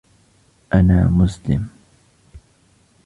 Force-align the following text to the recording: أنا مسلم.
أنا 0.73 1.07
مسلم. 1.09 1.69